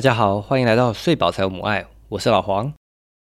[0.00, 2.72] 大家好，欢迎来到睡饱才有母爱，我是老黄，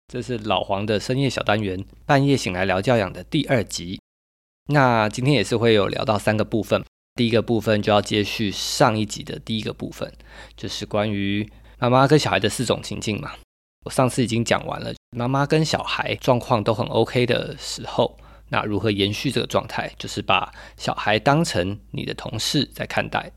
[0.07, 3.99] 这是老黄的深夜小单元，半夜醒来聊教养的第二集。
[4.67, 10.13] 那今天也是会有聊到三个部分，第一个部分就要接续上一集的第一个部分，
[10.55, 13.31] 就是关于妈妈跟小孩的四种情境嘛。
[13.85, 18.15] 我上次已经讲完了，妈妈跟小孩状况都很 OK 的时候，
[18.49, 23.31] 那如何延续这个状态，就是把小孩当成你的同事在看待。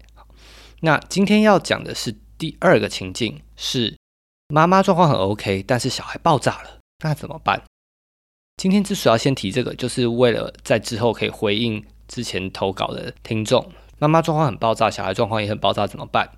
[0.80, 2.14] 那今天要讲的是。
[2.42, 3.96] 第二个情境是
[4.48, 7.62] 妈妈状况很 OK，但是小孩爆炸了，那怎么办？
[8.56, 13.70] 今天之所以要先提这个，就是为了在之后可以回应之前投稿的听众。
[14.00, 16.28] 妈妈状况很爆炸，小孩状况也很爆炸，怎么办？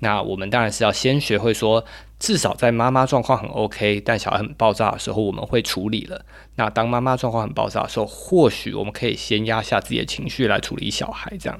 [0.00, 1.82] 那我们当然是要先学会说，
[2.18, 6.26] 至少在妈妈状况很 OK，但小孩很爆炸的时候，我们会处理了。
[6.56, 11.58] 那当妈妈状况很爆炸的时候，或许我们可以先压下自己的情绪来处理小孩，这样。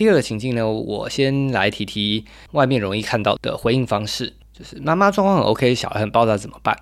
[0.00, 6.74] 第二个情境呢，我先来提提外面容易看到的回应方式，就是妈妈状况很 OK，小孩很爆炸怎么办？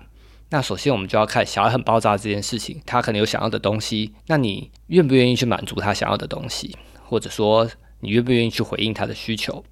[0.51, 9.65] 那首先我们就要看小孩很爆炸这件事情，他可能有想要的东西，那你愿不愿意去满足他想要的东西，或者说你愿不愿意去回应他的需求？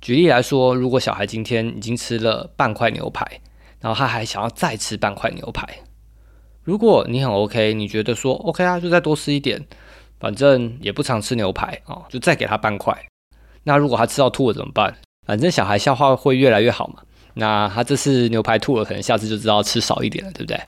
[0.00, 3.26] 举例来说，如果小孩今天已经吃了半块牛排，
[3.80, 5.66] 然后他还想要再吃半块牛排，
[6.62, 9.66] 如果你很 OK，你觉得说 OK 啊，就再多吃一点。
[10.22, 12.96] 反正也不常吃牛排哦，就再给他半块。
[13.64, 14.96] 那如果他吃到吐了怎么办？
[15.26, 17.02] 反正小孩消化会越来越好嘛。
[17.34, 20.62] 那他这次牛排吐了，可能下次就知道吃少一点了，对不对？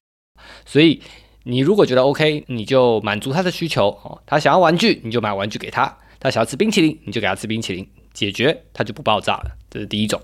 [0.66, 1.00] 所以
[1.44, 4.20] 你如果觉得 OK，你就满足他的需求哦。
[4.26, 5.86] 他想要玩具，你就买玩具给他；
[6.18, 9.56] 他想要吃冰淇淋，你就给他吃冰淇淋，解决他就不爆炸了。
[9.70, 10.20] 这是第一种。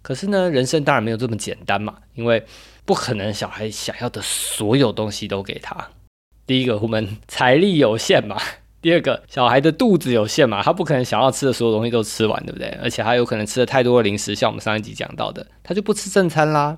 [0.00, 2.42] 可是呢，人生当然没有这么简单嘛，因为
[2.86, 5.90] 不可能小孩想要的所有东西都给他。
[6.52, 8.36] 第一个，我们财力有限嘛；
[8.82, 12.68] 第二个，小孩的肚子有限嘛，他不可能想要吃的所有东西都吃完，对不对？
[12.82, 16.76] 而且他有可能吃了太多的零食，像我们上一集讲到的，他就不吃正餐啦。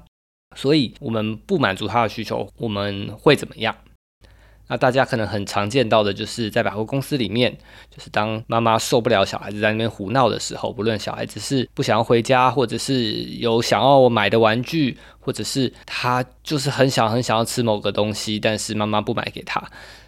[0.54, 3.74] 所以，我们不满足他的需求，我们会怎么样？
[4.66, 7.54] 那大家可能很常见到的，就是在百货公司里面，
[7.90, 19.62] 就是当妈妈受不了小孩子在那边胡闹的时候，不论小孩子是不想要回家，或者是有想要我买的玩具，或者是他就是很想很想要吃某个东西，但是妈妈不买给他，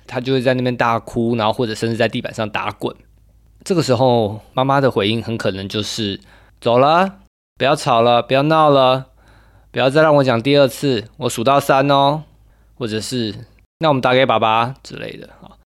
[0.06, 2.96] 他就会在那边大哭，然后或者甚至在地板上打滚。
[3.62, 6.18] 这个时候，妈妈的回应很可能就是
[6.62, 7.18] 走了，
[7.58, 9.04] 不要吵了，不要闹了，
[9.70, 12.22] 不要再让我讲第二次，我数到三哦，
[12.76, 13.34] 或者是。
[13.78, 15.58] 那我们打给爸爸之类的啊，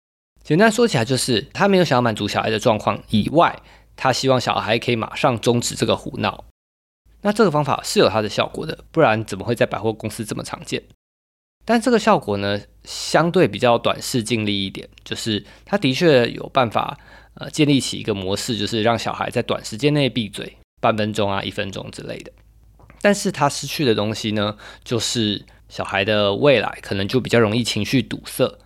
[0.44, 3.62] 简单说起来就是他没有想要满足小孩的状况以外，
[3.96, 6.46] 他希望小孩可以马上终止这个胡闹。
[7.22, 10.82] 那这个方法是有它的效果的，不然怎么会在百货公司这么常见？
[11.66, 16.98] 但这个效果呢，相对比较短视、尽力一点，就是他的确有办法
[17.36, 22.32] 呃建立起一个模式，就是让小孩在短时间内闭嘴，半分钟啊、一分钟之类的。
[23.02, 25.46] 但是他失去的东西呢，就是。
[25.70, 28.58] 小孩的未来可能就比较容易情绪堵塞，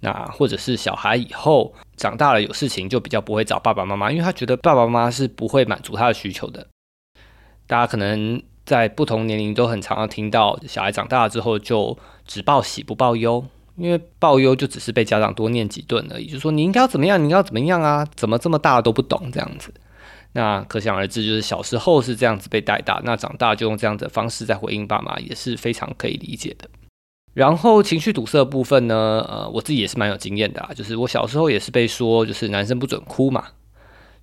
[0.00, 6.66] 那或者是小孩以后长大了有事情就比较不会找爸爸妈妈，因为他觉得爸爸妈妈是不会满足他的需求的。
[7.66, 13.44] 大家可能在不同年龄都很常要听到，小孩长大了之后就只报喜不报忧，
[13.76, 19.72] 因为报忧就只是被家长多念几顿而已，就说你应该要怎么样，你要怎么样啊，怎么这么大都不懂这样子。
[20.34, 26.68] 那可想而知，就是小时候是这样子被带大，那长大就用这样的方式在回应爸妈，也是非常可以理解的。
[27.34, 33.46] 然后情绪堵塞部分呢，呃，我自己也是蛮有经验的啊，就是我小时候也是被说，就是男生不准哭嘛。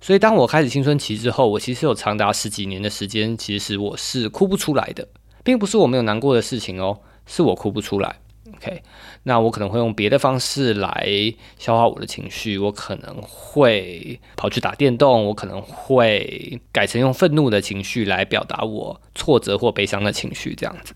[0.00, 5.06] 所以当我开始青春期之后，我其实有长达十几年的时间，其实我是哭不出来的，
[5.44, 8.20] 并不是我没有难过的事情哦，是我哭不出来。
[8.62, 8.82] OK，
[9.22, 11.08] 那我可能会用别的方式来
[11.58, 20.92] 消化我的情绪，我可能会跑去打电动，我可能会改成用愤怒的情绪来表达我挫折或悲伤的情绪，这样子。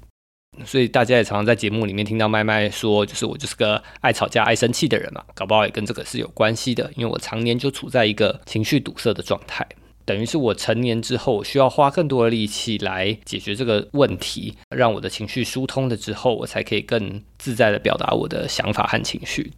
[0.65, 9.67] 所以大家也常常在节目里面听到麦麦说，就是我就是个爱吵架、爱生气的人嘛，搞不好也跟这个是有关系的，因为我常年就处在一个情绪堵塞的状态。
[10.07, 19.53] 等于是我成年之后需要花更多的力气来解决这个问题，让我的情绪疏通了之后，我才可以更自在的表达我的想法和情绪。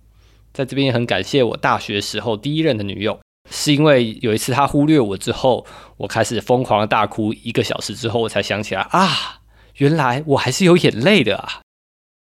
[0.53, 3.19] 在这边也很感谢我大学时候第一任的女友，
[3.51, 5.67] 是因为有一次她忽略我之后，
[5.97, 9.41] 我开始疯狂的大哭一个小时之后，我才想起来啊，
[9.79, 11.61] 原来我还是有眼泪的啊。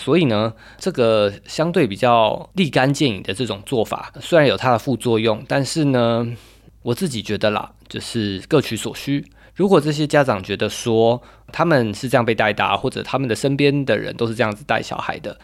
[0.04, 6.36] 所以呢，这个相对比较立竿见影的这种做法，虽然有它的副作用，但是呢。
[6.84, 9.26] 我自己觉得啦，就是各取所需。
[9.56, 11.22] 如果这些家长觉得说
[11.52, 15.38] 他们是这样被带大，或者他们的身边的人都是这样子带小孩的，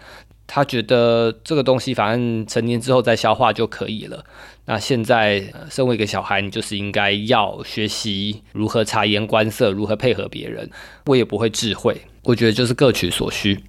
[0.46, 4.24] 他觉得这个东西反正成年之后再消化就可以了。
[4.66, 10.70] 那现在身为一个小孩，你就是应该要学习如何察言观色，如何配合别人。
[11.06, 13.64] 我也不会智慧，我觉得就是各取所需。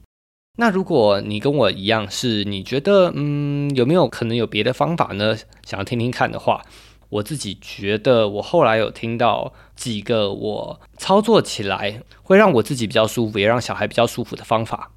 [0.57, 5.37] 那如果你跟我一样，是你觉得嗯有没有可能有别的方法呢？
[5.63, 6.61] 想要听听看的话，
[7.11, 14.91] 我自己觉得我后来有听到几个我操作起来会让我自己比较舒服，也让小孩比较舒服的方法。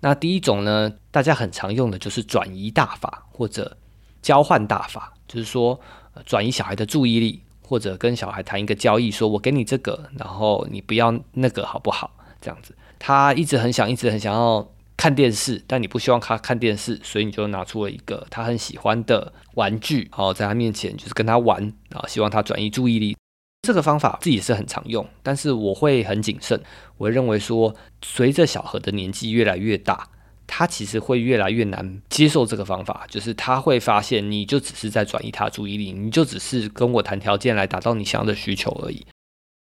[0.00, 3.76] 那第一种呢，大家很常用的就是转移大法或者
[4.22, 5.78] 交换大法，就是说
[6.24, 12.12] 转移小孩的注意力，或者跟小孩谈一个交易，说我给你这个，然后你不要那个，好不好？
[12.40, 14.64] 这样子，他一直很想，一直很想要
[14.98, 23.16] 看电视，但你不希望他看电视，所以你就拿出了一个他很喜欢的玩具，然后在他面前就是跟他玩，然后希望他转移注意力。
[23.62, 26.60] 这个方法自己是很常用，但是我会很谨慎。
[26.96, 27.72] 我认为说，
[28.04, 30.08] 随着小何的年纪越来越大，
[30.48, 33.06] 他其实会越来越难接受这个方法。
[33.08, 39.06] 就是他会发现，你就只是在转移他注意力，你就只是跟我谈条件来达到你想要的需求而已。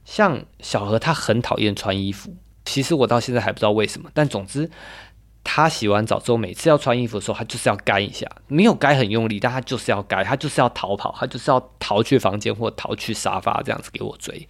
[0.06, 2.36] 像小何，他很讨厌穿衣服，
[2.66, 4.10] 其实我到现在还不知道为什么。
[4.12, 4.72] 但总之。
[5.52, 14.48] 他洗完澡之后，每次要穿衣服的时候，他就是要干一下，没有该很用力，但他就是要该，他就是要逃跑，他就是要逃去房间或逃去沙发这样子给我追。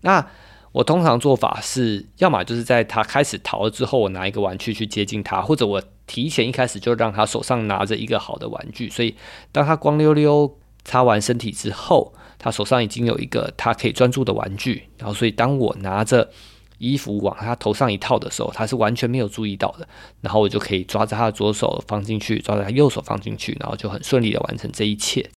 [0.00, 0.26] 那
[0.72, 9.14] 我通常做法是，要么就是在他开始逃了之后，我拿一个玩具去接近他，或者我提前一开始就让他手上拿着一个好的玩具，所以
[9.52, 16.30] 当他光溜溜擦完身体之后，他手上已经有一个他可以专注的玩具，然后所以当我拿着。
[16.80, 19.86] 衣服往他头上一套的时候，他是完全没有注意到的。
[20.22, 25.30] 然后我就可以抓着他的左手放进去，抓着他右手放进去，然后就很顺利的完成这一切。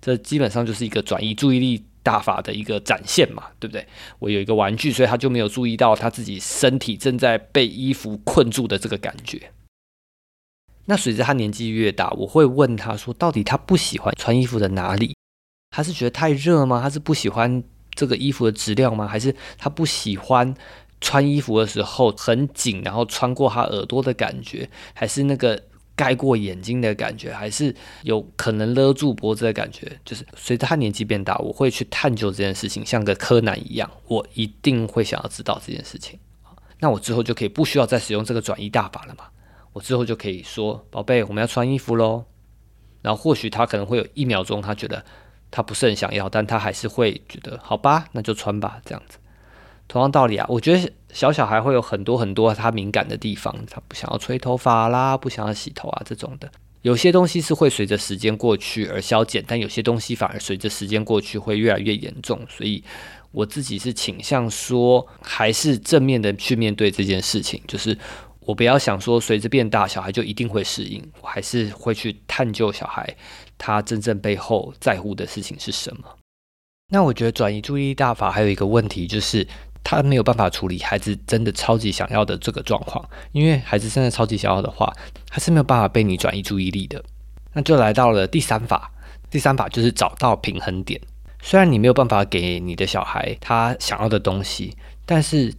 [0.00, 3.86] 这基本上就是一个转移注意力大法的一个展现嘛，对不对？
[4.18, 9.50] 我有一个玩具，所以他就没有注意到他自己身体正在被衣服困住的这个感觉。
[10.84, 15.16] 那随着他年纪越大，我会问他说，到底他不喜欢穿衣服的哪里？
[15.70, 16.80] 他是觉得太热吗？
[16.80, 17.64] 他是不喜欢？
[17.96, 19.08] 这个衣服的质量吗？
[19.08, 20.54] 还是他不喜欢
[21.00, 24.68] 穿衣服的时候很紧，然后穿过他耳朵的感觉？
[24.94, 25.60] 还是那个
[25.94, 27.32] 盖过眼睛的感觉？
[27.32, 29.98] 还是有可能勒住脖子的感觉？
[30.04, 36.18] 就是随着他年纪变大，我会去探究这件事情，像个柯南一样，我一定会想要知道这件事情。
[36.78, 39.24] 那我之后就可以不需要再使用这个转移大法了嘛？
[39.72, 42.24] 我之后就可以说：“宝贝，我们要穿衣服喽。”
[43.02, 45.04] 然后或许他可能会有一秒钟，他觉得。
[45.50, 49.18] 他不是很想要，但他还是会觉得好吧，那就穿吧，这样子。
[49.88, 56.50] 同样道理啊，我觉得小小孩会有很多很多他敏感的地方，他不想要吹头发啦，不想要洗头啊这种的。
[56.82, 62.40] 有些东西是会随着时间过去而消减，但有些东西反而随着时间过去会越来越严重。
[62.48, 62.82] 所以
[63.32, 67.96] 我自己是倾向说，还是正面的去面对这件事情，就是
[68.46, 73.14] 我不要想说随着变大，小孩就一定会适应，我还是会去探究小孩。
[73.58, 76.04] 他真正背后在乎的事情是什么？
[76.88, 79.44] 那我觉得转移注意力大法还有一个问题，就是
[79.82, 83.04] 他没有办法处理孩子真的超级想要的这个状况。
[83.32, 84.92] 因为孩子真的超级想要的话，
[85.28, 87.02] 他是没有办法被你转移注意力的。
[87.52, 88.92] 那就来到了第三法，
[89.28, 91.00] 第三法就是找到平衡点。
[91.42, 95.52] 虽然你没有办法给你的小孩他想要的东西，但是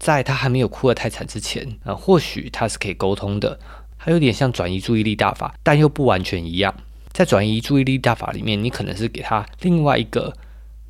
[0.00, 3.60] 在他还没有哭得太惨之前，呃，或许他是可以沟通的。
[4.02, 6.74] 它有点像转移注意力大法，但又不完全一样。
[7.12, 10.32] 在转移注意力大法里面，你可能是给他另外一个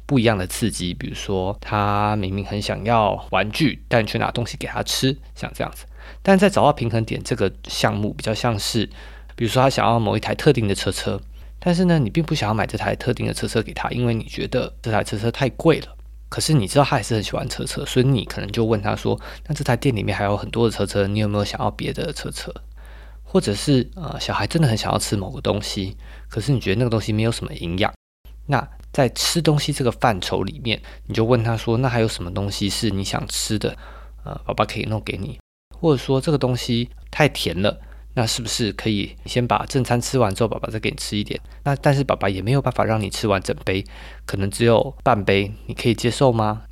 [0.06, 5.86] 不一样的刺激，比如说他明明很想要玩具，但却拿东西给他吃，像这样子。
[6.22, 8.88] 但在找到平衡点这个项目比较像是，
[9.34, 11.20] 比如说他想要某一台特定的车车，
[11.58, 15.96] 但是呢，你并不想要买这台特定的车车给他，因为你觉得这台车车太贵了。
[16.30, 22.50] 可是你知道他还是很喜欢车车，所以你可能就问他说：“那这台店里面还有很多的车车，你有没有想要别的车车？”
[23.22, 25.96] 或者是呃，小孩真的很想要吃某个东西，
[26.28, 27.92] 可是你觉得那个东西没有什么营养。
[28.46, 33.76] 那在吃东西这个范畴里面，你就问他说：“那还有什么东西是你想吃的？
[34.24, 35.38] 呃，爸爸可以弄给你。”
[35.78, 37.80] 或者说这个东西太甜了，
[38.14, 41.40] 那是不是可以先把正餐吃完之后，爸爸再给你吃一点？
[41.64, 43.84] 那但是爸爸也没有办法让你吃完整杯，
[44.26, 46.62] 可能只有半杯，你可以接受吗？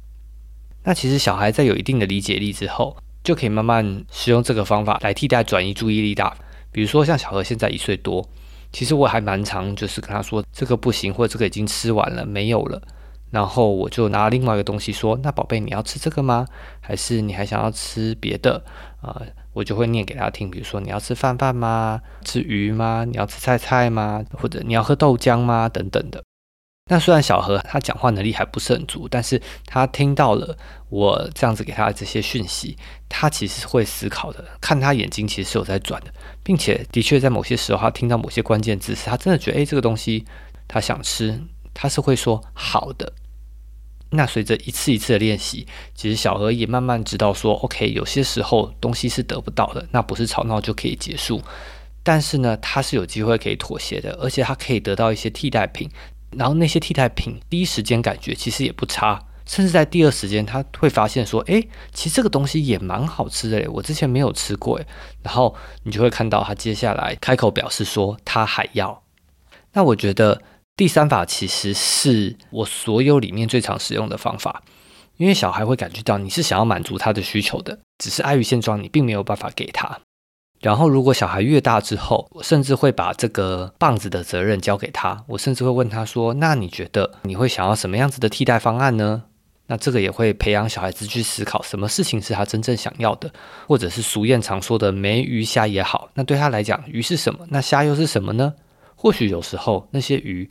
[0.84, 6.36] 那其实小孩在有一定的理解力之后，就可以慢慢使用这个方法来替代转移注意力大。
[6.72, 8.28] 比如说像小何现在一岁多，
[8.72, 12.82] 其实我还蛮常就是跟他说这个不行，或者这个已经吃完了没有了，
[13.30, 16.46] 然后我就拿另外一个东西说，那宝贝你要吃这个吗？
[16.80, 18.64] 还是你还想要吃别的？
[19.00, 19.22] 啊，
[19.58, 22.00] 我就会念给他听，比如说你要吃饭饭吗？
[22.24, 23.04] 吃鱼吗？
[23.04, 24.24] 你要吃菜菜吗？
[24.30, 25.68] 或者你要喝豆浆吗？
[25.68, 26.22] 等等的。
[26.88, 30.56] 那虽然小何他讲话能力还不是很足，但是他听到了
[30.90, 32.76] 我这样子给他的这些讯息，
[33.08, 34.44] 他其实会思考的。
[34.60, 40.24] 看他眼睛其实是有在转的，并且的确在某些时候，他听到某些关键字，他真的觉得，诶，这个东西
[40.68, 41.42] 他想吃，
[41.74, 43.12] 他是会说好的。
[44.10, 51.42] 那随着一次一次的练习，其实小何也慢慢知道说，OK，有些时候东西是得不到的，那不是吵闹就可以结束。
[52.02, 55.90] 但是呢，他是有机会可以妥协的，而且他可以得到一些替代品。
[56.30, 64.78] 然后那些替代品，第一时间感觉其实也不差，甚至在第二时间他会发现说，诶，其实这个东西也蛮好吃的，我之前没有吃过，
[65.22, 69.02] 然后你就会看到他接下来开口表示说他还要。
[69.72, 70.42] 那我觉得
[70.78, 74.62] 第三法其实是我所有里面最常使用的方法，
[75.16, 79.98] 因为小孩会感觉到你是想要满足他的需求的，只是碍于现状，你并没有办法给他。
[80.60, 85.24] 然后，如果小孩越大之后，我甚至会把这个棒子的责任交给他。
[85.26, 89.24] 我甚至会问他说：“那你觉得你会想要什么样子的替代方案呢？”
[89.66, 93.28] 那这个也会培养小孩子去思考什么事情是他真正想要的，
[93.66, 96.08] 或者是俗谚常说的“没鱼虾”也好。
[96.14, 97.44] 那对他来讲，鱼是什么？
[97.50, 98.54] 那虾又是什么呢？
[99.00, 100.50] 或许有时候那些鱼，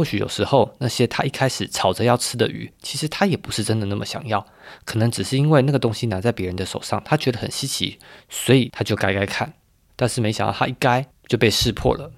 [0.00, 4.46] 或许有时候那些他一开始吵着要吃的鱼，其实他也不是真的那么想要。
[4.86, 7.98] 可能只是因为那个东西拿在别人的手上，他觉得很稀奇，
[8.30, 9.52] 所以他就该该看。
[9.96, 12.10] 但是没想到他一该就被识破了。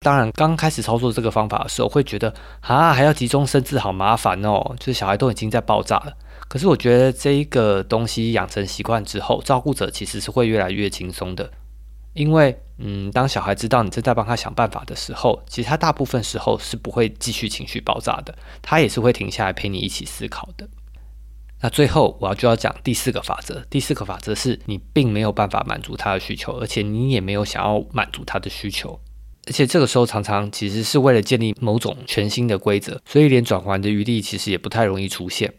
[0.00, 4.74] 当然，刚开始操作这个方法的时候，会觉得啊，还要急中生智，好麻烦哦。
[4.80, 6.12] 就是小孩都已经在爆炸了。
[6.48, 11.48] 可是我觉得这一个东西养成习惯之后，照顾者其实是会越来越轻松的。
[12.18, 20.68] 因为，嗯，当小孩知道你正在帮他想办法的时候，其实他大部分时候是不会继续情绪爆炸的，他也是会停下来陪你一起思考的。
[21.60, 23.64] 那最后我要就要讲第四个法则。
[23.70, 28.98] 第四个法则是你并没有办法满足他的需求，而且你也没有想要满足他的需求，
[29.46, 35.54] 而且这个时候常常其实是为了建立某种全新的规则，所以连转换的余地其实也不太容易出现。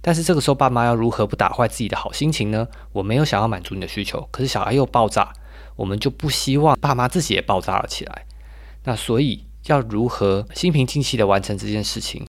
[0.00, 2.66] 但是这个时候爸妈要如何不打坏自己的好心情呢？
[2.92, 5.32] 我没有想要满足你的需求，可是小孩又爆炸，
[5.78, 8.26] 我们就不希望爸妈自己也爆炸了起来。
[8.84, 12.26] 那所以要如何心平气的完成这件事情？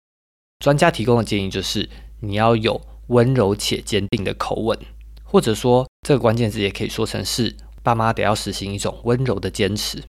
[0.59, 2.81] 专家提供的建议就是你要有。
[3.09, 4.75] 温柔且坚定的口吻，
[5.23, 10.03] 或者说这个关键字也可以说成是爸妈得要实行一种温柔的坚持。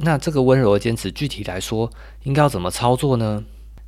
[0.00, 1.90] 那这个温柔的坚持具体来说
[2.22, 3.42] 应该要怎么操作呢？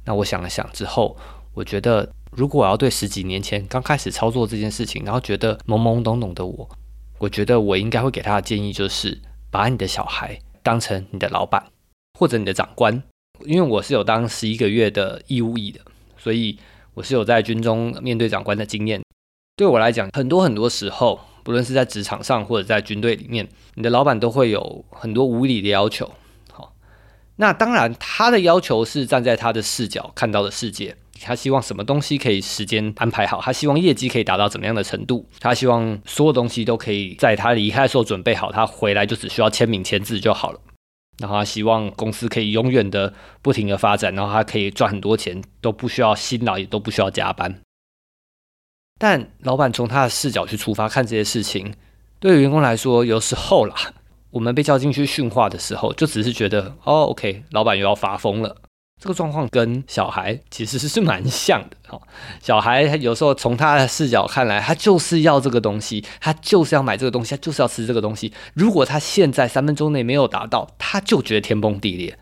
[0.04, 1.16] 那我想了想之后，
[1.54, 6.68] 我觉得如果我要对十几年前刚开始操作这件事情，然后觉得懵懵懂懂的我，
[7.22, 11.64] 我觉得我应该会给他的建议就是把你的小孩当成你的老板
[12.18, 13.00] 或者你的长官，
[13.44, 15.80] 因为我是有当十一个月的义务役的，
[16.18, 16.58] 所以。
[16.94, 19.02] 我是有在军中面对长官的经验，
[19.56, 26.12] 对我来讲，很多很多时候，不论是在职场上或者在军队里面，你的老板都会有很多无理的要求。
[26.52, 26.74] 好，
[27.36, 40.60] 那当然他的要求是站在他的视角看到的世界，他希望什么东西可以时间安排好，他希望业绩可以达到怎么样的程度，他希望所有东西都可以在他离开的时候准备好，他回来就只需要签名签字就好了。
[41.18, 43.12] 然后他希望公司可以永远的
[43.42, 47.60] 不停的发展，然后他可以赚很多钱，都不需要辛劳，也都不需要加班。
[48.98, 51.74] 但老板从他的视角去出发看这些事情，
[52.18, 53.76] 对于员工来说，有时候啦，
[54.30, 58.56] 我们被叫进去训话的时候，就只是觉得哦，OK，老板又要发疯了。
[59.02, 62.00] 这个状况跟小孩其实是蛮像的，哈。
[62.40, 68.32] 小孩有时候从他的视角看来，他就是要这个东西，他就是要买这个东西，他就是要吃这个东西。
[68.54, 72.16] 如果他现在三分钟内没有达到，他就觉得天崩地裂。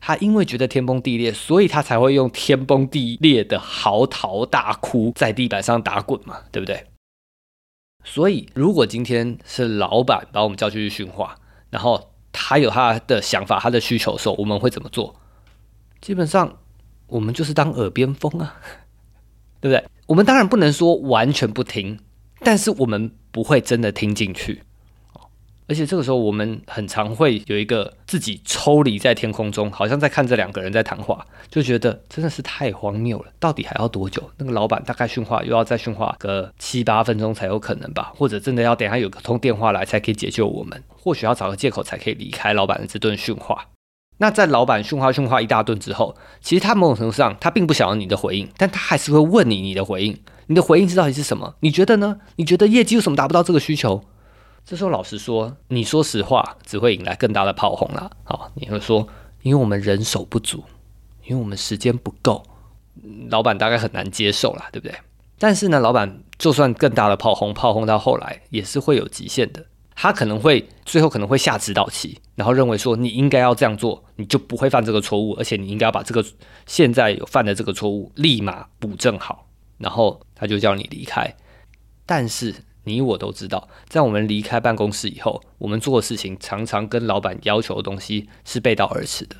[0.00, 6.86] 他因为觉得天崩地裂，所以他才会用天崩地裂的嚎啕大哭，在地板上打滚嘛，对不对？
[8.02, 11.36] 所以，如果今天是老板把我们叫去训话，
[11.70, 15.14] 然后他有他的想法、他的需求的时候，我们会怎么做？
[16.04, 16.58] 基本上，
[17.06, 18.56] 我们就是当耳边风啊，
[19.58, 19.82] 对不对？
[20.06, 21.98] 我们当然不能说完全不听，
[22.40, 24.62] 但是我们不会真的听进去。
[25.66, 33.32] 而且这个时候，我们很常会有一个自己抽离在天空中，好像在看这两个人在谈话，就觉得真的是太荒谬了。
[33.40, 34.30] 到底还要多久？
[34.36, 38.12] 那个老板大概训话又要再训话个七八分钟才有可能吧？
[38.14, 40.82] 或者真的要等下有个通电话来才可以解救我们？
[40.90, 43.66] 或许要找个借口才可以离开老板的这顿训话。
[44.18, 50.16] 那在老板训话训话一大顿之后，其实他某种程度上他并不想要你的回应，但他还是会问你你的回应，
[50.46, 51.54] 你的回应是到底是什么？
[51.60, 52.18] 你觉得呢？
[52.36, 54.02] 你觉得业绩为什么达不到这个需求？
[54.64, 58.10] 这时候老实说，你说实话只会引来更大的炮轰啦。
[58.22, 59.06] 好，你会说，
[59.42, 60.62] 因为我们人手不足，
[61.24, 62.42] 因为我们时间不够，
[63.28, 64.96] 老板大概很难接受啦，对不对？
[65.38, 69.66] 但是呢，老板就算更大的炮轰，炮轰到后来也是会有极限的。
[69.94, 76.24] 他可能会最后可能会下指导棋，然后认为说你应该要这样做，你就不会犯这个错误，而且你应该要把这个
[76.66, 79.48] 现在有犯的这个错误立马补正好，
[79.78, 81.34] 然后他就叫你离开。
[82.04, 89.36] 但是你我都知道，在我们离开办公室以后，我们做的事情常常跟老板要求的东西是背道而驰的，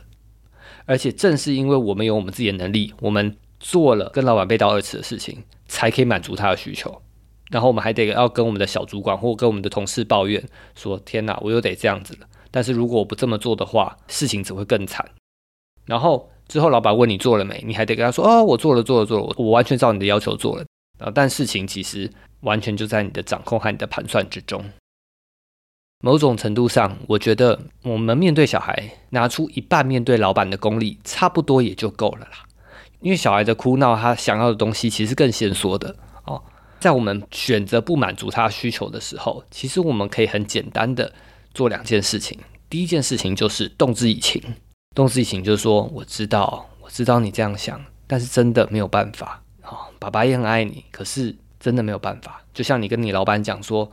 [0.87, 7.02] 而且正是因为我们有我们自己的能力，我们做了跟老板背道而驰的事情，才可以满足他的需求。
[7.54, 10.42] 然后我们还得要跟我们的小主管或跟我们的同事抱怨
[10.75, 15.08] 说：“天哪，我又得这样子了。”但是如果我不这么做的话，事情只会更惨。
[15.84, 20.64] 然后之后老板问你做了没，你还得跟他说：“哦，我做了，做了，做了，我完全照你的要求做了。”
[20.99, 24.64] 啊，但事情其实完全就在你的掌控和你的盘算之中。
[26.02, 32.46] 某种程度上，我觉得我们面对小孩，拿出一半面对老板的功力，差不多也就够了啦。
[32.99, 35.94] 因为小孩的哭闹，他想要的东西其实更先说的。
[36.85, 41.11] 在我们选择不满足他需求的时候，其实我们可以很简单的
[41.55, 42.38] 做两件事情。
[42.69, 44.38] 第一件事情就是动之以情，
[44.95, 49.43] 动之以情就是说，我知道，我知道你这样想，但是真的没有办法。
[49.62, 52.43] 哦，爸爸也很爱你，可是真的没有办法。
[52.53, 53.91] 就像你跟你老板讲说，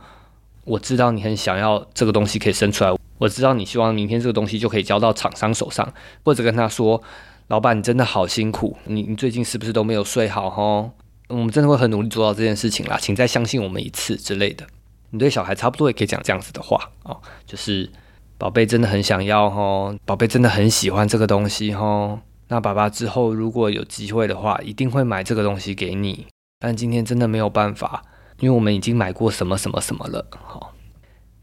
[0.64, 5.90] 我知道你很想要这个东西可以生出来，我知道你希望明天这个东西就可以交到厂商手上，
[6.22, 7.02] 或者跟他说，
[7.46, 10.50] 老板你真的好辛苦，你你最近是不是都没有睡好？
[10.50, 10.90] 吼。
[11.28, 14.66] 我们真的会很努力做到这件事情啦，请再相信我们一次之类的。
[15.10, 17.90] 你对小孩差不多也可以讲这样子的话哦，就是
[18.38, 22.20] 宝贝真的很想要哦，宝贝真的很喜欢这个东西哦。
[22.48, 26.26] 那爸爸之后如果有机会的话，一定会买这个东西给你。
[26.58, 28.02] 但今天真的没有办法，
[28.40, 30.26] 因为我们已经买过什么什么什么了。
[30.30, 30.74] 好，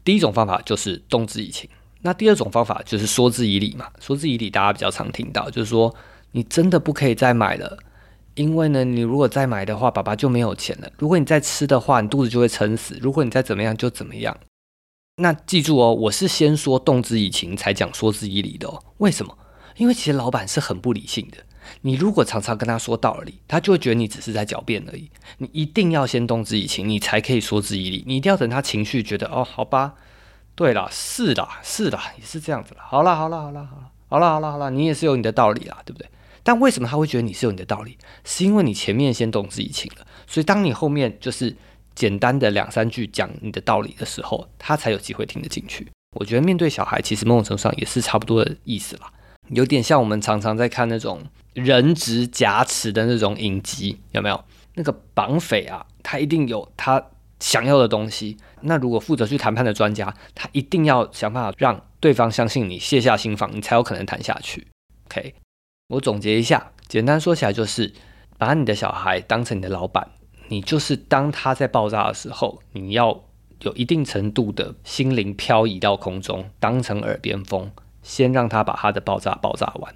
[0.04, 1.68] 第一种方法就是动之以情，
[2.02, 3.86] 那第二种方法就是说之以理嘛。
[4.00, 5.94] 说之以理，大家比较常听到，就是说
[6.32, 7.78] 你真的不可以再买了。
[8.40, 10.90] 因为呢，你如果再买的话，爸爸就没有钱了。
[10.96, 12.98] 如果你再吃的话，你肚子就会撑死。
[12.98, 14.34] 如果你再怎么样就怎么样。
[15.16, 18.82] 那记住哦，我是先说动之以情，才讲说之以理的哦。
[18.96, 19.36] 为什么？
[19.76, 21.36] 因为其实老板是很不理性的。
[21.82, 25.10] 你如果常常跟他说道理，他就会觉得你只是在狡辩而已。
[25.36, 28.02] 你一定要先动之以情，你才可以说之以理。
[28.06, 29.96] 你一定要等他情绪觉得哦，好吧，
[30.54, 32.80] 对了，是的，是的，也是这样子了。
[32.82, 36.08] 好了，好了，好了，好了，好了，好了，好了，你也是有你的道理啦，对不对？
[36.42, 37.96] 但为什么他会觉得你是有你的道理？
[38.24, 41.54] 是因为你前面先动之以情了，所以当你后面就是
[41.94, 45.86] 简单的两三句讲你的道理的时候，他才有机会听得进去。
[46.16, 49.12] 我觉得面对小孩，其实某种程度上也是差不多的意思啦，
[49.50, 51.22] 有点像我们常常在看那种
[51.54, 54.44] 人质夹持的那种影集，有没有？
[54.74, 57.04] 那个绑匪啊，他一定有他
[57.40, 58.36] 想要的东西。
[58.62, 64.66] 那如果负责去谈判的专家，他一定要想办法让对方相信你，卸下心防，你才有可能谈下去。
[65.06, 65.34] OK。
[65.90, 67.92] 我总结一下，简单说起来就是，
[68.38, 70.10] 把你的小孩当成你的老板，
[70.48, 73.24] 你就是当他在爆炸的时候，你要
[73.62, 77.72] 有一定程度的心灵漂移到空中，当成耳边风，
[78.02, 79.92] 先让他把他的爆炸爆炸完，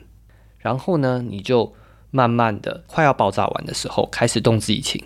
[0.59, 1.75] 然后呢，你就
[2.11, 5.05] 慢慢的快要爆炸完的时候开始动之以情，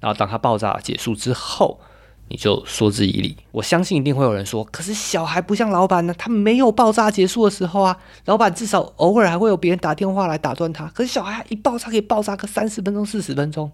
[0.00, 1.80] 然后当他爆炸结束之后。
[2.28, 13.70] 你就说之以理，我相信一定会有人说，可是小孩不像老板呢，他没有爆炸结束的时候啊，老板至少偶尔还会有别人打电话来打断他，可是小孩一爆炸可以爆炸个三十分钟、四十分钟，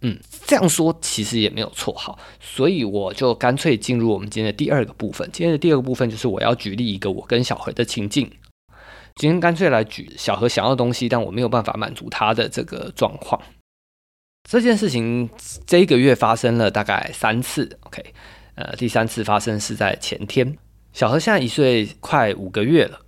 [0.00, 8.30] 嗯，这样说其实也没有错，好，所以我就干脆进入我们今天的第二个部分，今天的第二个部分就是我要举例一个我跟小何的情境，
[9.16, 13.38] 今天干脆来举小何想要的东西，但我没有办法满足他的这个状况。
[14.48, 15.28] 这件事情
[15.66, 18.14] 这一个月发生了大概三次，OK，
[18.54, 20.56] 呃，第三次发生是在前天。
[20.92, 23.00] 小何现在一岁快五个月了，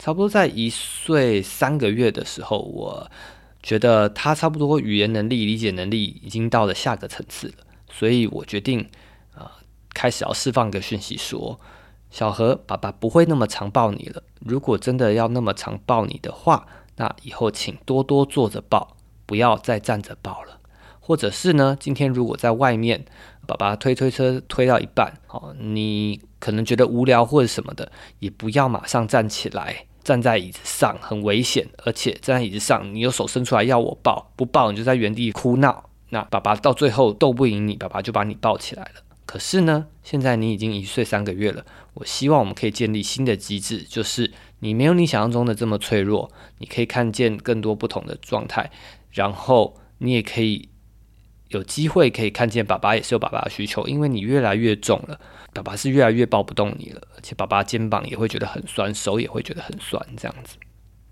[0.00, 3.08] 差不多在一岁三个月的时候，我
[3.62, 8.88] 觉得他差不多语言能力、理解能力已经到了下个层次了，所以我决定
[9.36, 9.48] 呃
[9.92, 11.60] 开始要释放一个讯息，说
[12.10, 14.22] 小何爸爸不会那么常抱你了。
[14.40, 18.96] 如果真的要那么常抱你的话，那以后请多多坐着抱，
[19.26, 20.57] 不要再站着抱了。
[21.08, 21.74] 或者是呢？
[21.80, 23.02] 今天如果在外面，
[23.46, 39.00] 爸爸推推车推到一半，哦，你可能觉得无聊或者什么的，也不要马上站起来，站在椅子上很危险，而且站在椅子上，你有手伸出来要我抱，不抱你就在原地哭闹，那爸爸到最后斗不赢你，爸爸就把你抱起来了。
[39.24, 48.70] 可是呢，现在你已经一岁三个月了，我希望我们可以建立新的机制，就是你没有你想象中的这么脆弱，你可以看见更多不同的状态，
[49.10, 50.68] 然后你也可以。
[51.48, 55.18] 有机会可以看见爸爸也是有爸爸的需求，因为你越来越重了，
[55.52, 60.56] 爸爸是越来越抱不动你了，而且爸爸肩膀也会觉得很酸，手也会觉得很酸，这样子。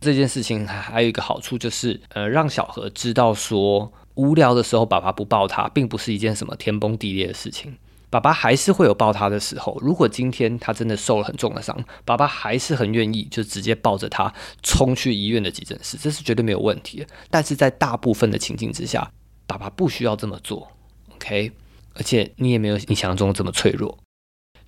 [0.00, 7.76] 这件事情还还有一个好处就是，呃，让小何知道说，无聊的时候爸爸不抱他，并不是一件什么天崩地裂的事情。
[8.08, 9.76] 爸爸爸还是会有抱他的时候。
[9.82, 17.06] 如果今天他真的受了很重的伤，爸爸还是很愿意就直接抱着他冲去医院的急诊室，这是绝对没有问题的。
[17.30, 19.10] 但是在大部分的情境之下，
[19.46, 20.70] 爸爸不需要这么做
[21.14, 21.52] ，OK？
[21.94, 23.96] 而且你也没有你想象中这么脆弱。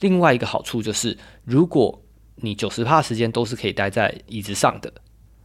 [0.01, 2.01] 另外一个好处就是，如果
[2.37, 4.93] 你九十趴时间都是可以待在椅子上的。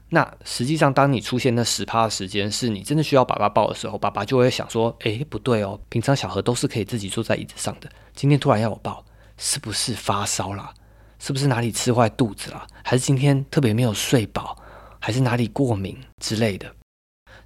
[0.09, 9.03] 那实际上，当你出现那十趴的时间是你真的需要爸爸抱的时候，爸爸就会想说：“诶，不对哦，平常小何都是可以自己坐在椅子上的，今天突然要我抱，
[9.37, 10.71] 是不是发烧了？
[11.17, 12.67] 是不是哪里吃坏肚子了？
[12.83, 14.55] 还是今天特别没有睡饱？
[14.99, 16.71] 还是哪里过敏之类的？”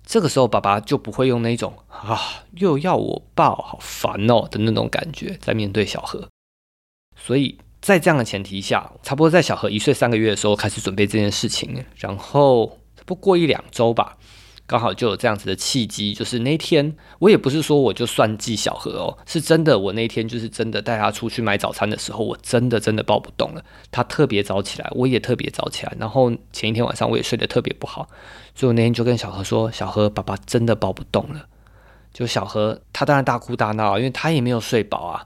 [0.08, 2.17] 这个时候，爸爸就不会用那种“啊，
[2.56, 6.28] 又要我抱，好烦哦”的那种感觉在面对小何，
[7.15, 7.60] 所以。
[7.80, 14.17] 在这样的前提下，差不多在小何一岁三个月的时候开始准备这件事情，然后不过一两周吧，
[14.67, 28.10] 刚好就有这样子的契机，就是那天我也不是说我就算计小何哦，是真的，我那天就是真的带他出去买早餐的时候，我真的真的抱不动了，他特别早起来，我也特别早起来，然后前一天晚上我也睡得特别不好，
[28.53, 31.45] 所以我那天就跟小何说，小何爸爸真的抱不动了，
[32.13, 35.25] 就小何他当然大哭大闹，因为他也没有睡饱啊。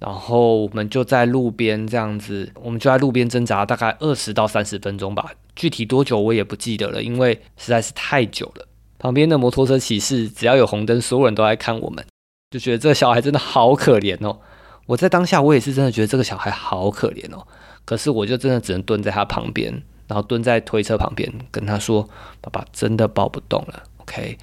[0.00, 8.66] 然后我们就在路边这样子，我们就在路边挣扎大概二十到三十分钟吧，具体多久我也不记得了，因为实在是太久了。
[8.98, 12.04] 旁边的摩托车骑士只要有红灯，所有人都在看我们，
[12.50, 14.38] 就觉得这个小孩真的好可怜哦。
[14.86, 17.46] 我在当下我也是真的觉得这个小孩好可怜哦，
[17.84, 19.70] 可是我就真的只能蹲在他旁边，
[20.08, 22.08] 然后蹲在推车旁边跟他说
[22.40, 24.38] ：“爸爸真的抱不动了，OK。”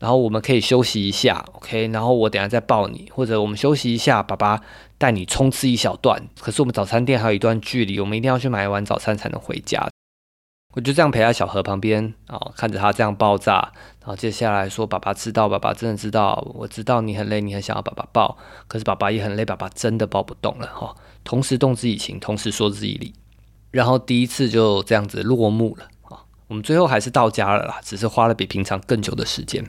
[0.00, 1.86] 然后我们可以休息一下，OK。
[1.88, 4.60] 然后我等下再抱你，或者我们休息一下，爸爸
[4.98, 6.26] 带你冲刺一小段。
[6.40, 9.86] 可是我们早餐店还有一段距离，我们一定要去买完早餐才能回家。
[10.72, 13.72] 我就这样陪在小河旁边啊，看着他这样爆炸。
[14.00, 18.38] 然后接下来说：“爸爸知道，爸爸真的知道，我知道你很累，你很想要爸爸抱。
[18.68, 20.94] 可是爸爸也很累，爸爸真的抱不动了哈。
[21.24, 23.12] 同时动之以情，同时说之以理。
[23.72, 26.22] 然后第一次就这样子落幕了啊。
[26.46, 29.62] 我们最后还是到家了啦，只是花了比平常更久的时间。”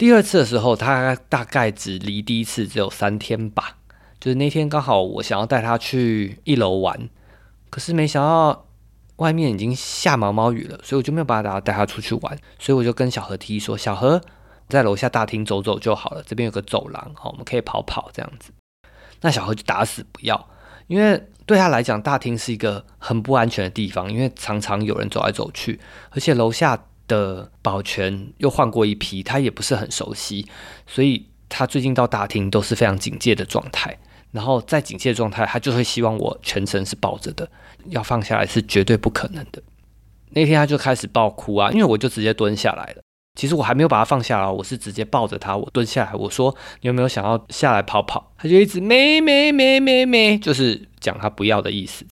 [0.00, 3.76] 第二次的时候，他大概只离第一次只有三天吧。
[4.18, 7.10] 就是那天刚好我想要带他去一楼玩，
[7.68, 8.66] 可是没想到
[9.16, 12.38] 外面已经下毛毛雨了，所以我就没有办法带他出去玩。
[12.58, 14.18] 所以我就跟小何提议说：“小何
[14.70, 18.52] 在楼下大厅走走就好了，这边有个走廊，好，我们可以跑跑这样子。”
[19.20, 20.48] 那小何就打死不要，
[20.86, 25.78] 因为对他来讲，大厅是一个很不安全的地方，因为常常有人走来走去，
[26.12, 26.86] 而且楼下。
[27.10, 30.46] 的保全又换过一批，他也不是很熟悉，
[30.86, 33.98] 所以他最近到大厅都是非常警戒的状态。
[34.30, 37.50] 然后在警戒状态，他就会希望我全程是抱着的，
[37.86, 39.60] 要放下来是绝对不可能的。
[40.30, 43.02] 那天他就开始爆哭啊，因为我就直接蹲下来了。
[43.38, 48.32] 其实我还没有把他放下来，我是直接抱着他，我蹲下来，我说你有没有想要下来跑跑？
[48.36, 52.06] 他就一直没没没没没，就是讲他不要的意思。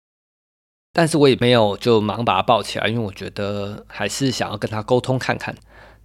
[0.98, 5.54] 但是我也没有就忙把他抱起来，因为我觉得还是想要跟他沟通看看。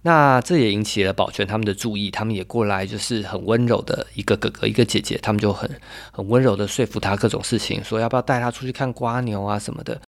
[0.01, 5.79] 那这也引起了保全他们的注意，他们也过来，就是很温柔的一个哥哥一个姐姐，他们就很
[6.11, 10.01] 很温柔的说服他各种事情，说要不要带他出去看瓜牛啊什么的。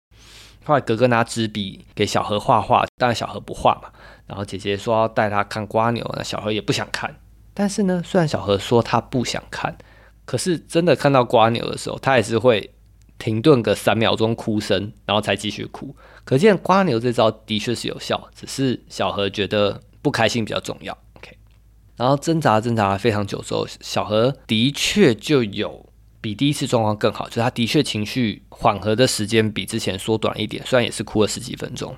[0.65, 3.91] 后来哥哥拿纸笔给小何画画，当然小何不画嘛。
[4.27, 7.15] 然后姐姐说要带他看瓜牛，那小何也不想看。
[7.53, 9.77] 但是呢，虽然小何说他不想看，
[10.25, 12.73] 可是真的看到瓜牛的时候，他也是会。
[13.21, 15.95] 停顿个三秒钟，哭声，然后才继续哭。
[16.25, 20.97] 可见刮牛这招的确是有效，只是小何觉得不开心比较重要。
[21.15, 21.37] OK，
[21.97, 25.87] 然后挣扎挣扎了非常久之后，小何的确就有
[26.23, 31.95] 比第一次状况更好，就是他的确情绪缓和的时间比之前缩短一点，虽然也是哭了十几分钟。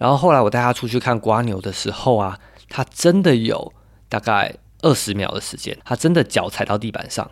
[0.00, 3.72] 然后后来我带他出去看瓜牛的时候啊，他真的有
[4.08, 7.30] 大概二十秒的时间，他真的脚踩到地板上，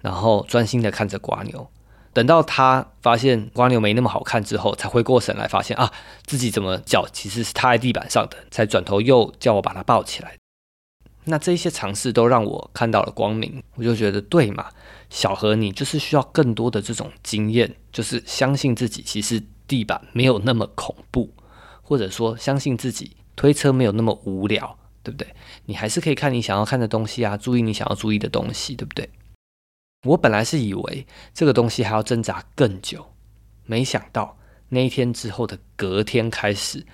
[0.00, 1.70] 然后专心的看着瓜牛。
[2.12, 5.92] 等到他发现瓜牛没那么好看之后，才回过神来，发现啊，
[6.26, 10.36] 自己怎么脚其实是踏在地板上的，才转头又叫我把他抱起来。
[11.24, 14.70] 那这些尝试都让我看到了光明，我就觉得对嘛，
[15.10, 21.32] 小何你就是需要更多的这种经验，就是相信自己，其实地板没有那么恐怖，
[21.82, 25.28] 或者说相信自己推车没有那么无聊，对不对？
[25.66, 29.08] 你还是可以看你想要看的东西啊，注意你想要注意的东西，对不对？
[30.06, 33.12] 我本来是以为这个东西还要挣扎更久，
[33.66, 34.38] 没想到
[34.70, 36.86] 那一天之后的隔天开始，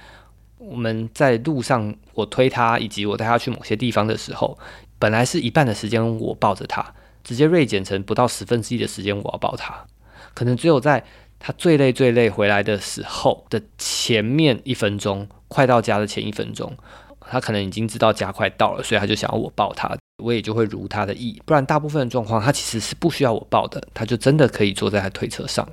[0.59, 4.59] 我们在路上，我推他以及我带他去某些地方的时候，
[4.99, 9.87] 本来是一半的时间我抱着他，直接锐减成不到十分之一的时间我要抱他，
[10.35, 11.05] 可能只有在
[11.39, 16.77] 他最累最累回来的时候的前面一分钟，快到家的前一分钟，
[17.21, 19.97] 他可能已经知道家快到了，所以他就想要我抱他。
[20.23, 21.41] 我也就会如他的意。
[21.45, 25.69] 不然大部分的状况，他其实是不需要我抱的，他就真的可以坐在他推车上。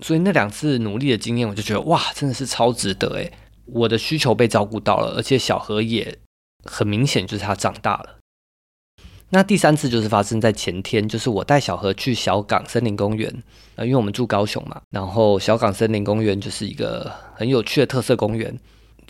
[0.00, 3.32] 所以那两次努力的经验，我就觉得哇，真的是超值得诶。
[3.66, 6.18] 我的需求被照顾到了，而且小何也
[6.64, 8.18] 很明显就是他长大了。
[9.30, 13.30] 那第三次就是发生在前天，就是我带小何去小港森林公园，
[13.74, 18.58] 呃，因为我们住高雄嘛，然后小港森林公园就是一个很有趣的特色公园，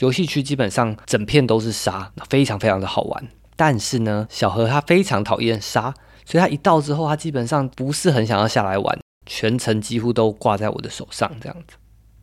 [0.00, 3.28] 游戏区基本上整片都是沙，非常非常的好玩。
[3.59, 5.92] 但是呢，小何他非常讨厌沙，
[6.25, 11.75] 所以他一到之后，他基本上不是很想要下来玩，全程几乎都挂在我的手上这样子。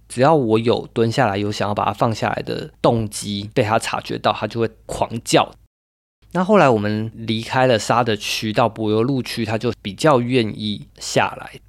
[0.08, 5.52] 只要我有蹲下来，有想要把它放下来的动机，被他察觉到，他就会狂叫。
[6.32, 11.60] 那后来我们离开了沙的区，到柏油路区，他就比较愿意下来，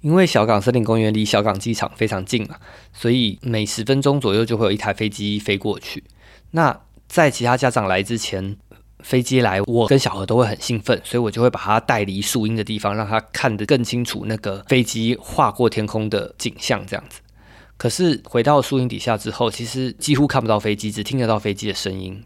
[0.00, 2.56] 因为小港森林公园离小港机场非常近嘛，
[2.92, 6.04] 所以每十分钟左右就会有一台飞机飞过去。
[6.52, 6.80] 那
[7.10, 8.56] 在其他家长来之前，
[9.00, 17.18] 飞机来，我跟小何都会很兴奋，所以我就会把他带离树荫的地方，让他看得更清楚那个飞机划过天空的景象，这样子。
[17.76, 22.22] 可是回到树荫底下之后，其实几乎看不到飞机，只听得到飞机的声音。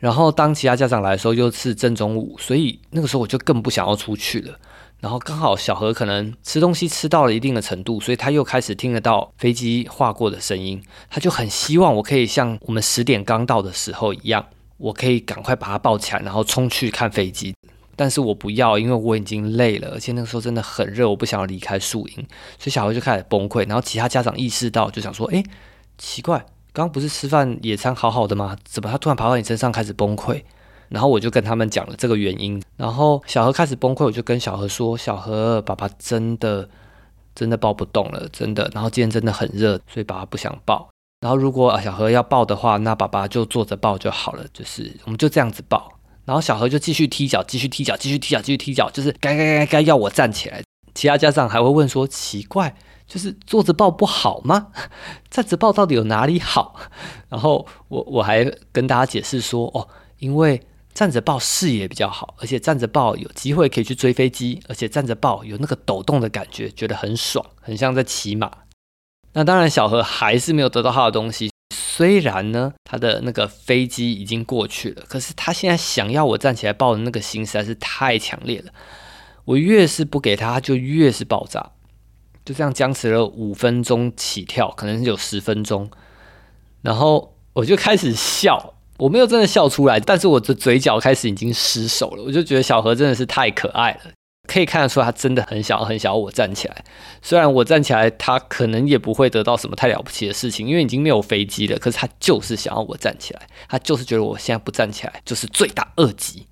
[0.00, 4.58] 然后当其他家长来的时候，又是正中午，所以那个时候我就更不想要出去了。
[5.00, 10.82] 然后刚好小何可能吃东西吃到了一定的程度，所以他又开始听得到飞机划过的声音。
[11.08, 14.44] 他就很希望我可以像我们十点刚到的时候一样，
[14.76, 17.54] 我可以赶快把他抱起来，然后冲去看飞机。
[17.94, 22.14] 但是我不要，因为我已经累了，而且那个时候真的很热，我不想要离开树荫，
[22.58, 23.66] 所以小何就开始崩溃。
[23.68, 25.42] 然后其他家长意识到，就想说：“哎，
[25.96, 28.56] 奇怪。”刚刚不是吃饭野餐好好的吗？
[28.62, 30.42] 怎么他突然爬到你身上开始崩溃？
[30.88, 32.62] 然后我就跟他们讲了这个原因。
[32.76, 36.68] 然后小何开始崩溃，我就跟小何说：“小何，爸爸真的
[37.34, 38.70] 真的抱不动了，真的。
[38.74, 40.88] 然后今天真的很热，所以爸爸不想抱。
[41.20, 44.44] 然后如果小何要抱的话，那爸爸就坐着抱就好了。
[44.52, 45.92] 就是我们就这样子抱。
[46.24, 50.62] 然后小何就继续踢脚，继续踢脚，继续踢脚，继续踢脚，就是该该该该要我站起来。
[50.94, 52.74] 其他家长还会问说：奇怪。”
[53.08, 54.66] 就是坐着抱不好吗？
[55.30, 56.74] 站着抱到底有哪里好？
[57.30, 60.60] 然后我我还跟大家解释说，哦，因为
[60.98, 68.50] 站着抱视野比较好，而且站着抱有机会可以去追飞机，而且站着抱有那个抖动的感觉，觉得很爽，很像在骑马。
[69.32, 71.52] 那当然，小何还是没有得到他的东西。
[71.72, 78.72] 虽然呢，他的那个飞机已经过去了，可是他现在想要我站起来抱的那个心实在是太强烈了。
[79.44, 81.70] 我越是不给他，就越是爆炸。
[82.44, 85.88] 就这样僵持了五分钟起跳，可能有十分钟，
[86.82, 92.22] 然后我就开始笑，我没有真的笑出来，但是我的嘴角开始已经失手了。
[92.22, 94.10] 我就觉得小何真的是太可爱了，
[94.48, 96.84] 可以看得出他真的很想要很想要我站起来。
[97.22, 101.78] 虽然我站起来，他可能也不会得到什么太了不起的事情，因为已经没有飞机了。
[101.78, 106.46] 可是他就是想要我站起来，他就是觉得我现在不站起来就是罪大恶极。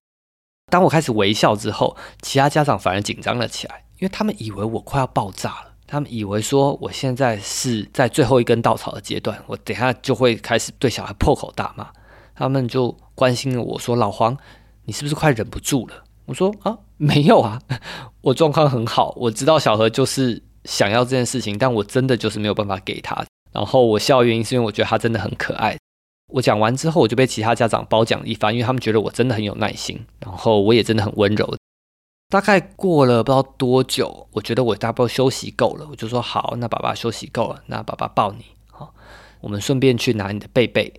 [0.70, 5.72] 当我开始微笑之后，其他家长反而紧张了起来，因为他们以为我快要爆炸了。
[5.88, 11.88] 他们以为说我现在是在最后一根稻草的阶段，我等下就会开始对小孩破口大骂。
[12.36, 14.36] 他们就关心我说：“老黄，
[14.84, 17.60] 你是不是快忍不住了？”我说：“啊，没有啊，
[18.20, 19.14] 我状况很好。
[19.16, 23.24] 我知道小何就是想要这件事情，但我真的就是没有办法给他。
[23.52, 25.76] 然后我笑的原因是因为我觉得他真的很可爱。
[26.32, 31.56] 我讲完之后，我就被其他家长褒奖一番，因为他们觉得我真的很有耐心，然后我也真的很温柔。”
[32.28, 38.92] 大概过了不知道多久，我觉得我大概休息够了，我就说好，那爸爸休息够了，那爸爸抱你，好，
[39.40, 40.92] 我们顺便去拿你的贝贝，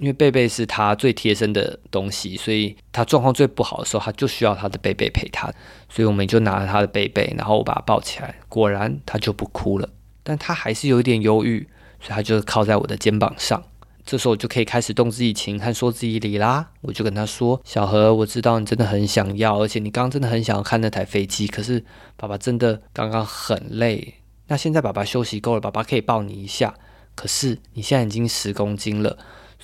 [0.00, 5.52] 因为贝贝是他最贴身的东西，所以他状况最不好的时候，他就需要他的贝贝陪他，
[5.88, 9.88] 所以我们就拿了他的贝贝，然后我把他抱起来，果然他就不哭了，
[10.22, 11.68] 但他还是有一点忧郁，
[12.00, 13.62] 所以他就靠在我的肩膀上。
[14.06, 16.68] 这时候我就可以开始动之以情和说之以理啦。
[16.82, 21.46] 我就跟他说：“小何，我知道你真的很想要，而且你刚刚真的很想要看那台飞机。
[21.46, 21.82] 可是
[22.14, 24.16] 爸爸真的刚刚很累。
[24.48, 26.74] 那现在爸爸休息够了，爸爸可以抱你一下。
[27.14, 29.16] 可是你现在已经十公斤了，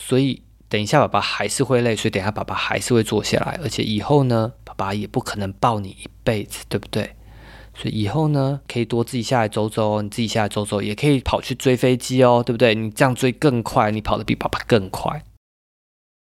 [0.02, 3.60] 所以等一下爸爸还是会累，所以等一下爸爸还是会坐下来。
[3.62, 7.14] 而且以后呢，爸爸也不可能抱你一辈子，对不对？”
[7.72, 12.74] 所以以后呢，可以多自己下来走走，你自己下来走走，也可以跑去追飞机哦，对不对？
[12.74, 15.22] 你这样追更快，你跑得比爸爸更快。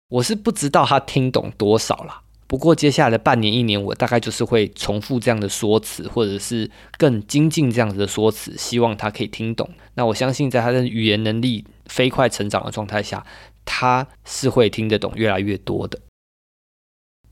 [0.09, 9.69] 我是不知道他听懂多少啦，不过接下来的半年一年，我大概就是会重复这样的说辞，或者是更精进这样子的说辞，希望他可以听懂。
[9.93, 13.25] 那我相信，在他的语言能力飞快成长的状态下，
[13.67, 15.99] 他是会听得懂越来越多的。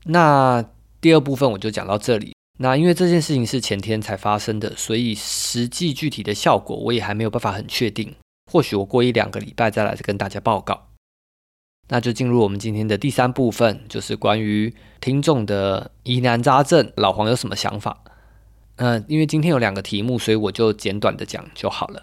[0.04, 0.64] 那
[1.00, 2.32] 第二部分我就讲到这里。
[2.58, 8.14] 那因为这件事情是前天才发生的，所以实际具体的效果我也还没有办法很确定。
[8.50, 10.88] 或许我过一两个礼拜再来跟大家报告。
[11.88, 18.02] 那就进入我们今天的第三部分，就是关于听众的疑难杂症，老黄有什么想法？
[18.76, 22.02] 嗯，因为今天有两个题目，所以我就简短的讲就好了。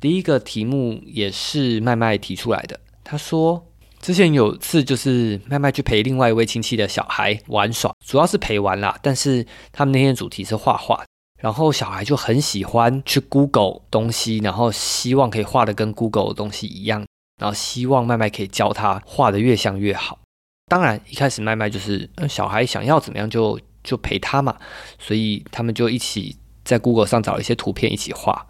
[0.00, 3.71] 第一个题目也是麦麦提出来的，他说
[4.02, 11.04] 之前有次就是麦麦去陪另外一位亲戚的小孩玩耍，主要是陪玩啦，但是他们那天主题是画画，
[11.40, 17.06] 然后小孩就很喜欢去 Google 东西，然后希望可以画的跟 Google 的东西一样。
[17.40, 20.18] 然后希望麦麦可以教他画的越像越好。
[20.66, 24.56] 当然，一开始麦麦就是小孩想要怎么样就就陪他嘛，
[24.98, 28.46] 所以他们就一起在 Google 上找一些图片一起画。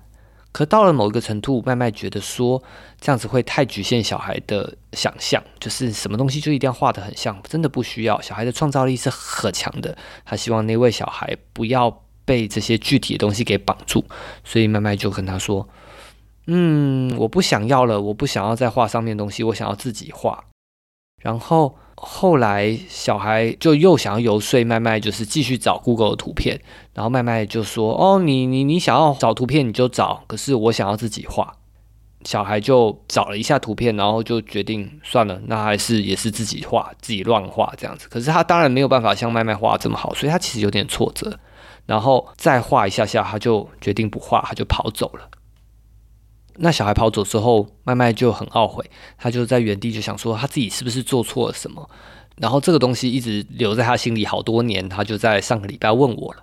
[0.53, 2.63] 可到了某一个程度，麦麦觉得说
[3.01, 8.21] 这样子会太局限小孩的想象，就是什么东西就一定要画的很像，真的不需要。
[8.21, 14.05] 小孩的创造力是很强的，他希望那位小孩不要被这些具体的东西给绑住，
[14.45, 15.69] 所以麦麦就跟他说。
[16.49, 20.45] 嗯，我不想要了，我不想要再画上面东西，我想要自己画。
[21.23, 26.61] 然后后来小孩就又想要游说麦麦，就是继续找 Google 的图片。
[26.95, 31.55] 然后麦麦就说：“哦，你你你想要找图片你就找，可是我想要自己画。”
[32.25, 38.09] 小孩就找了一下图片，然后就决定算了，那还是也是自己画，自己乱画这样子。
[38.09, 41.39] 可是他当然没有办法像麦麦画这么好，所以他其实有点挫折。
[41.87, 45.29] 然后再画一下下，他就决定不画，他就跑走了。
[46.57, 48.85] 那小孩跑走之后，麦麦就很懊悔，
[49.19, 51.89] 他就在原地就想说他自己是不是做错了什么，
[52.37, 56.43] 然后这个东西一直留在他心里好多年，他就在上个礼拜问我了。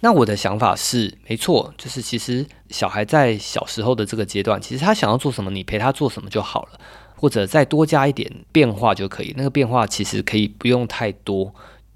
[0.00, 6.80] 那我的想法是，没错，就是其实小孩在小时候的这个阶段，其实他想要做什么，你陪他做什么就好了，
[7.16, 9.34] 或者再多加一点变化就可以。
[9.36, 11.52] 那个变化其实可以不用太多。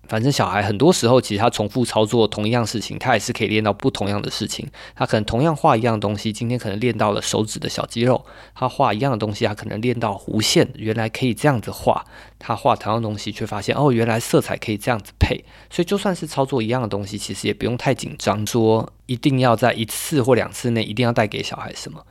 [0.08, 4.68] 反正小孩很多时候，其实他重复操作同一样事情，他也是可以练到不同样的事情。
[4.94, 8.22] 他可能同样画一样东西，今天可能练到了手指的小肌肉；
[8.54, 12.04] 他画一样的东西，他可能练到弧线，原来可以这样子画。
[12.38, 15.44] 他画同样东西，却发现哦，原来色彩可以这样子配。
[15.70, 22.04] 所以就算是操作一样的东西，其实也不用太紧张，说一定要在一次或两次内一定要带给小孩什么。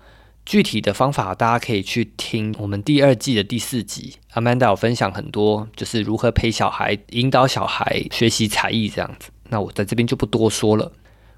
[0.43, 9.29] 具体的方法，大家可以去听我们第二季的第四集，Amanda 有分享很多，就是如何陪小孩、引导小孩学习才艺这样子。
[9.49, 10.91] 那我在这边就不多说了。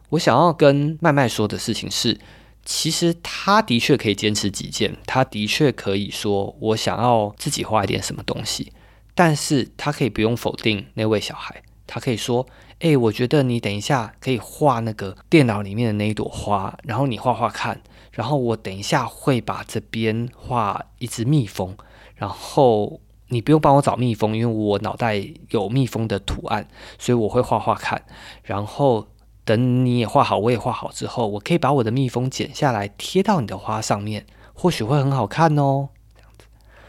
[0.09, 2.17] 我想要跟麦麦说的事情是，
[2.63, 8.71] 其实他的确可以坚持己见，他的确可以说我想要自己画一点什么东西，
[9.13, 12.47] 但是他可以不用否定那位小孩，他可以说
[12.79, 17.81] ：“诶，我觉得你等一下可以画那个电脑里面的那一朵花，然后你画画看。”
[18.13, 21.75] 然后我等一下会把这边画一只蜜蜂，
[22.15, 26.67] 然后你不用帮我找蜜蜂，因为我脑袋有蜜蜂的图案，
[26.99, 28.05] 所以我会画画看。
[28.43, 29.07] 然后
[29.43, 35.89] 等你也画好，我也画好之后，我可以把我的蜜蜂剪下来贴到你的花上面，或许会很好看哦。
[36.15, 36.45] 这样子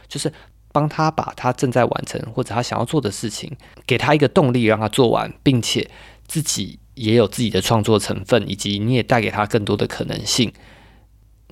[0.07, 0.31] 就是
[0.73, 3.57] 帮他把他正在完成或者他想要做的事情，
[3.87, 5.91] 给他一个动力让他做完，并且
[6.27, 10.53] 自己也有自己的创作成分，以及你也带给他更多的可能性。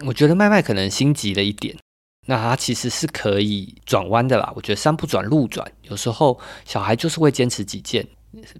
[0.07, 1.76] 我觉得麦麦可能心急了一点，
[2.26, 4.52] 那他其实是可以转弯的啦。
[4.57, 8.07] 我觉得山不转路转，有时候小孩就是会坚持己见，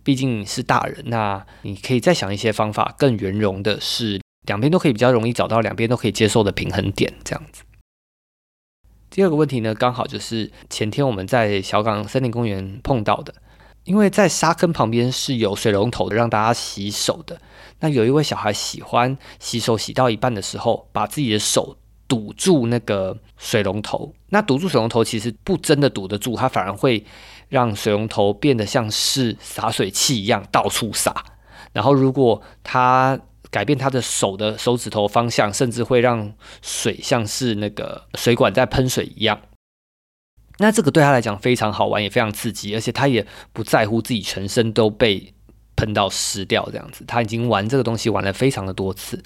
[0.05, 1.03] 毕竟是大人。
[1.07, 7.62] 那你可以再想一些方法，更圆融的是，两边都可以比较容易找到两边都可以接受的平衡点，这样子。
[9.11, 13.35] 第二个问题呢，刚好就是前天我们在小港森林公园碰到的。
[13.85, 17.40] 因为在沙坑旁边是有水龙头的，让大家洗手的。
[17.81, 24.14] 那有一位小孩喜欢洗手，洗到一半的时候，把自己的手堵住那个水龙头。
[24.29, 27.05] 那堵住水龙头其实不真的堵得住，它反而会
[27.49, 31.25] 让水龙头变得像是洒水器一样到处洒。
[31.73, 33.18] 然后如果他
[33.51, 39.40] 改变他的手的手指头方向，甚至会让水像是那个水管在喷水一样。
[40.62, 45.35] 那这个对他来讲非常好玩，也非常刺激，而且他也不在乎自己全身都被
[45.75, 47.05] 喷到湿掉这样子。
[47.05, 49.20] 他已经玩这个东西玩了非常的多次。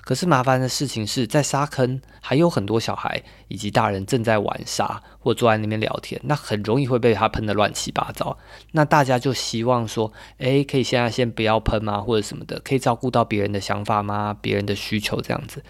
[0.00, 8.36] 可是麻烦的事情是在沙坑还有很多小孩以及大人正在玩沙或坐在那边聊天，那很容易会被他喷的乱七八糟。
[8.72, 12.00] 那大家就希望说，诶，可以现在先不要喷吗？
[12.00, 14.36] 或者什么的，可以照顾到别人的想法吗？
[14.40, 15.62] 别人的需求这样子。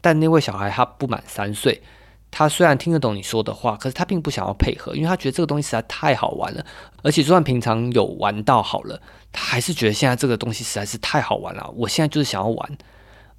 [0.00, 1.82] 但那位小孩他不满三岁。
[2.30, 6.64] 他虽然听得懂你说的话，可是他并不想要配合，因为他觉得这个东西实在太好玩了。
[7.02, 9.00] 而且就算平常有玩到好了，
[9.32, 11.68] 他还是觉得现在这个东西实在是太好玩了。
[11.76, 12.78] 我现在就是想要玩。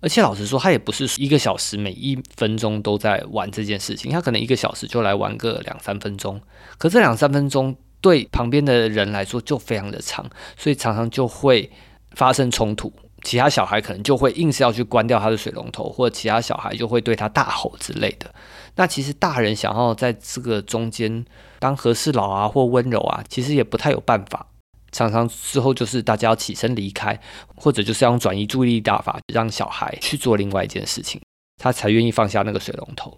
[0.03, 6.41] 而且老实说，他也不是一个小时每一分钟都在玩这件事情，他可能一个小时就来玩个两三分钟。
[6.79, 10.27] 可这两三分钟对旁边的人来说就非常的长，
[10.57, 11.71] 所以常常就会
[12.15, 12.91] 发生冲突。
[13.23, 18.33] 其他小孩可能就会硬是要去关掉他的水龙头，或者其他小孩就会对他大吼之类的。
[18.75, 21.25] 那其实大人想要在这个中间
[21.59, 24.47] 当和事佬啊，或温柔啊，其实也不太有办法。
[24.91, 27.19] 常常之后就是大家要起身离开，
[27.55, 31.21] 或者就是要用转移注意力大法，让小孩去做另外一件事情，
[31.57, 33.17] 他才愿意放下那个水龙头。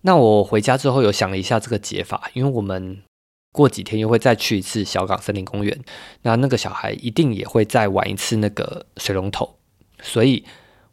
[0.00, 3.02] 那我回家之后有想了一下这个解法，因为我们。
[3.50, 5.82] 过几天又会再去一次小港森林公园，
[6.22, 9.56] 那那个小孩一定也会再玩一次那个水龙头，
[10.02, 10.44] 所以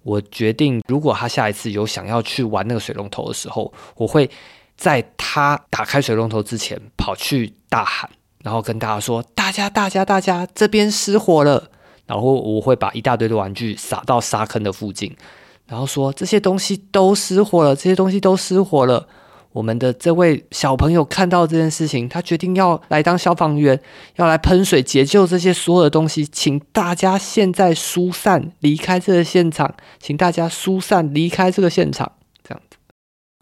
[0.06, 4.30] 我决定，如果他下一次有想要去玩那个水龙头的时候，我会
[4.78, 8.08] 在他打开水龙头之前跑去大喊，
[8.43, 11.72] 然后跟大家说：“大家，大家，大家，这边失火了！”
[12.06, 15.18] 然后我会把一大堆的玩具撒到沙坑的附近，
[15.66, 19.08] 然后说：“这些东西都失火了，这些东西都失火了。”
[19.56, 23.80] 我们的这位小朋友看到这件事情，他决定要来当消防员，
[24.18, 26.26] 要来喷水解救这些所有的东西。
[26.26, 29.74] 请大家现在疏散，离开这个现场。
[29.97, 32.12] 请大家疏散，离开这个现场。
[32.43, 32.78] 这样子，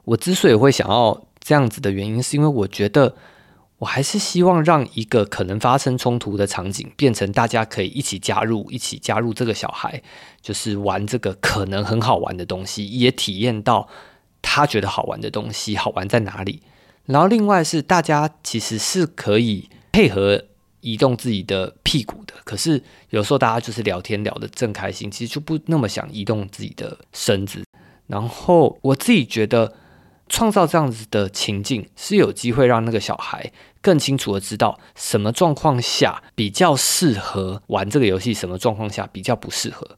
[0.05, 3.16] 我之所以会想要这样子的原因，是因为我觉得，
[3.80, 10.03] 我还是希望让一个可能发生冲突的场景，变成大家可以一起加入，一起加入这个小孩，
[10.39, 13.89] 就是玩这个可能很好玩的东西，也体验到。
[14.43, 16.61] 他觉得好玩的东西，好玩在哪里？
[17.05, 20.43] 然后另外是大家其实是可以配合
[20.81, 27.63] 移动自己的屁股的，可是有时候大家就是聊天聊得正开心，其实就不那么想移动自己的身子。
[28.07, 29.73] 然后我自己觉得
[30.29, 39.97] 创造这样子的情境是有机会让那个小孩更清楚的知道什么状况下比较适合玩这个游戏，什么状况下比较不适合。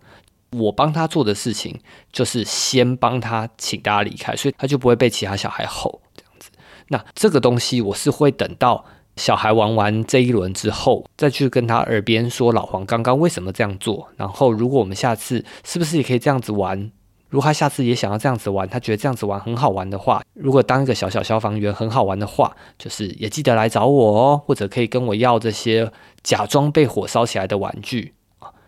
[0.51, 1.79] 我帮他做的事情
[2.11, 6.49] 就是先帮他请大家离开，所以他就不会被其他小孩吼这样子。
[6.87, 8.85] 那这个东西我是会等到
[9.17, 14.09] 小孩玩完这一轮之后，再去跟他耳边说老黄刚刚为什么这样做。
[14.17, 16.91] 然后如果我们下次是不是也可以这样子玩？
[17.29, 25.91] 如果他下次也想要这样子玩，他觉得这样子玩很好玩的话，如果当一个小小消防员很好玩的话，就是也记得来找我哦，或者可以跟我要这些
[26.23, 28.13] 假装被火烧起来的玩具。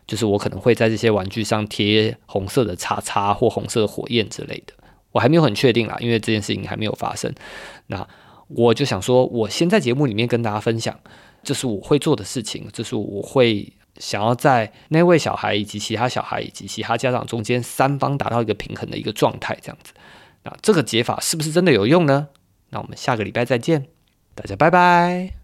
[0.08, 4.74] 就是我可能会在这些玩具上贴红色的叉叉或红色的火焰之类的，
[5.12, 7.32] 我还没有很确定啦，因为这件事情还没有发生。
[7.88, 8.08] 那
[8.48, 10.98] 我就想说，我先在节目里面跟大家分享，
[11.44, 19.92] 这是我会做的事情，这是我会想要在那位小孩以及其他小孩以及其他家长中间三方达到一个平衡的一个状态，这样子。
[20.44, 22.30] 那这个解法是不是真的有用呢？
[22.70, 23.88] 那我们下个礼拜再见，
[24.34, 25.37] 大家拜拜。